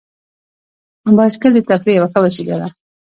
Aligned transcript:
بایسکل 1.17 1.51
د 1.55 1.59
تفریح 1.69 1.95
یوه 1.97 2.09
ښه 2.13 2.19
وسیله 2.25 2.55
ده. 2.61 2.67